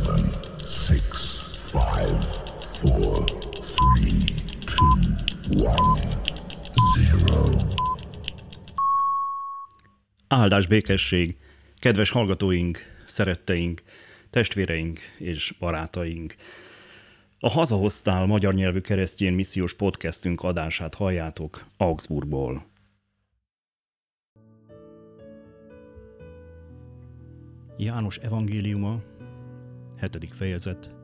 [0.00, 0.24] seven,
[0.64, 1.38] six,
[1.72, 2.24] five,
[2.60, 3.24] four,
[3.60, 4.24] three,
[4.66, 6.00] two, one,
[6.96, 7.48] zero.
[10.28, 11.36] Áldás békesség!
[11.78, 13.82] Kedves hallgatóink, szeretteink,
[14.30, 16.34] testvéreink és barátaink!
[17.38, 22.68] A Hazahoztál magyar nyelvű keresztjén missziós podcastünk adását halljátok Augsburgból.
[27.76, 29.00] János evangéliuma,
[30.00, 30.32] 7.
[30.32, 30.96] fejezet,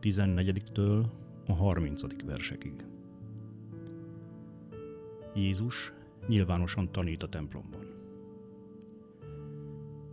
[0.00, 1.04] 14-től
[1.46, 2.24] a 30.
[2.24, 2.84] versekig.
[5.34, 5.92] Jézus
[6.26, 7.86] nyilvánosan tanít a templomban.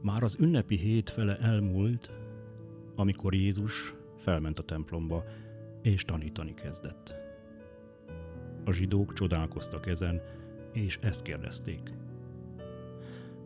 [0.02, 2.12] Már az ünnepi hét fele elmúlt,
[2.96, 5.24] amikor Jézus felment a templomba,
[5.82, 7.16] és tanítani kezdett.
[8.66, 10.22] A zsidók csodálkoztak ezen,
[10.72, 11.90] és ezt kérdezték.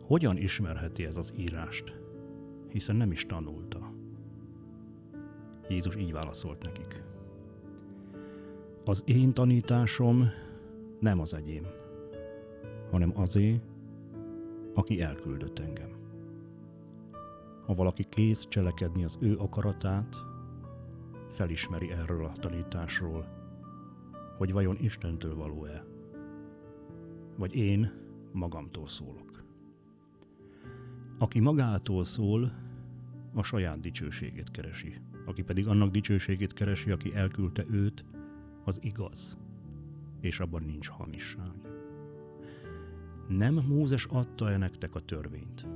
[0.02, 2.00] Hogyan ismerheti ez az írást?
[2.68, 3.93] Hiszen nem is tanulta.
[5.68, 7.02] Jézus így válaszolt nekik.
[8.84, 10.28] Az én tanításom
[11.00, 11.66] nem az enyém,
[12.90, 13.60] hanem azé,
[14.74, 15.92] aki elküldött engem.
[17.66, 20.16] Ha valaki kész cselekedni az ő akaratát,
[21.28, 23.26] felismeri erről a tanításról,
[24.38, 25.84] hogy vajon Istentől való-e,
[27.36, 27.92] vagy én
[28.32, 29.42] magamtól szólok.
[31.18, 32.52] Aki magától szól,
[33.34, 34.94] a saját dicsőségét keresi.
[35.24, 38.04] Aki pedig annak dicsőségét keresi, aki elküldte őt,
[38.64, 39.38] az igaz,
[40.20, 41.52] és abban nincs hamisság.
[43.28, 45.66] Nem Mózes adta-e nektek a törvényt?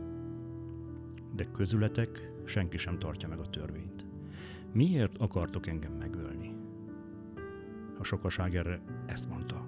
[1.34, 4.06] De közületek senki sem tartja meg a törvényt.
[4.72, 6.54] Miért akartok engem megölni?
[7.98, 9.66] A sokaság erre ezt mondta.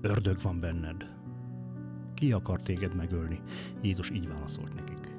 [0.00, 1.14] Ördög van benned.
[2.14, 3.40] Ki akar téged megölni?
[3.82, 5.15] Jézus így válaszolt nekik.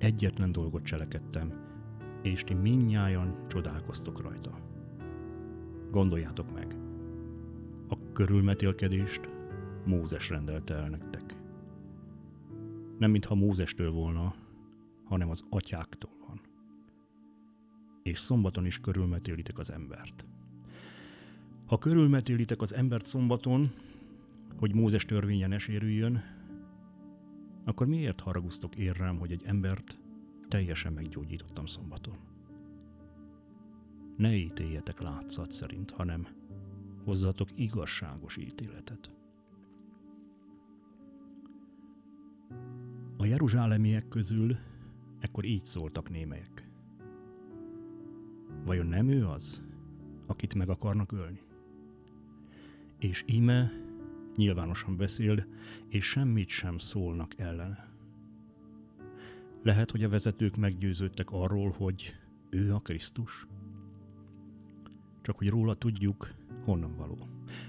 [0.00, 1.52] Egyetlen dolgot cselekedtem,
[2.22, 4.58] és ti minnyájan csodálkoztok rajta.
[5.90, 6.76] Gondoljátok meg,
[7.88, 9.20] a körülmetélkedést
[9.84, 11.22] Mózes rendelte el nektek.
[12.98, 14.34] Nem mintha Mózestől volna,
[15.04, 16.40] hanem az atyáktól van.
[18.02, 20.26] És szombaton is körülmetélitek az embert.
[21.66, 23.70] Ha körülmetélitek az embert szombaton,
[24.56, 25.58] hogy Mózes törvénye ne
[27.64, 29.98] akkor miért haragusztok ér rám, hogy egy embert
[30.48, 32.18] teljesen meggyógyítottam szombaton?
[34.16, 36.26] Ne ítéljetek látszat szerint, hanem
[37.04, 39.14] hozzatok igazságos ítéletet.
[43.16, 44.56] A jeruzsálemiek közül
[45.18, 46.68] ekkor így szóltak némelyek.
[48.64, 49.62] Vajon nem ő az,
[50.26, 51.42] akit meg akarnak ölni?
[52.98, 53.72] És íme
[54.36, 55.46] nyilvánosan beszél,
[55.88, 57.88] és semmit sem szólnak ellene.
[59.62, 62.14] Lehet, hogy a vezetők meggyőződtek arról, hogy
[62.50, 63.46] ő a Krisztus?
[65.22, 67.18] Csak hogy róla tudjuk, honnan való.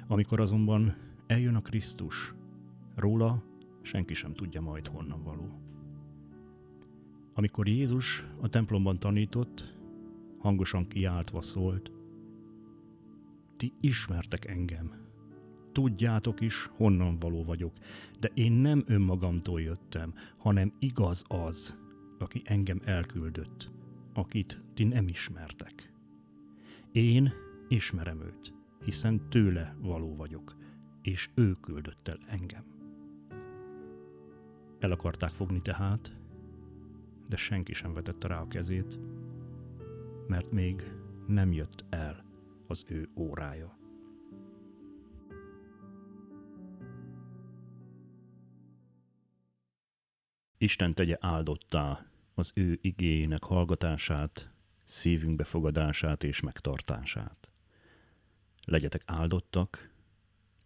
[0.07, 0.95] Amikor azonban
[1.27, 2.33] eljön a Krisztus,
[2.95, 3.43] róla
[3.81, 5.59] senki sem tudja majd honnan való.
[7.33, 9.77] Amikor Jézus a templomban tanított,
[10.37, 11.91] hangosan kiáltva szólt,
[13.57, 15.00] ti ismertek engem,
[15.71, 17.73] tudjátok is, honnan való vagyok,
[18.19, 21.75] de én nem önmagamtól jöttem, hanem igaz az,
[22.19, 23.71] aki engem elküldött,
[24.13, 25.93] akit ti nem ismertek.
[26.91, 27.33] Én
[27.67, 30.55] ismerem őt, hiszen tőle való vagyok,
[31.01, 32.63] és ő küldött el engem.
[34.79, 36.15] El akarták fogni tehát,
[37.27, 38.99] de senki sem vetette rá a kezét,
[40.27, 40.83] mert még
[41.27, 42.23] nem jött el
[42.67, 43.80] az ő órája.
[50.61, 54.51] Isten tegye áldottá az ő igényének hallgatását,
[54.85, 57.51] szívünk befogadását és megtartását.
[58.65, 59.93] Legyetek áldottak,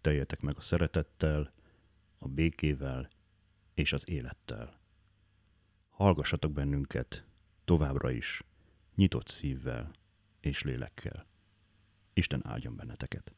[0.01, 1.51] teljetek meg a szeretettel,
[2.19, 3.09] a békével
[3.73, 4.79] és az élettel.
[5.89, 7.25] Hallgassatok bennünket
[7.65, 8.43] továbbra is,
[8.95, 9.91] nyitott szívvel
[10.39, 11.25] és lélekkel.
[12.13, 13.35] Isten áldjon benneteket!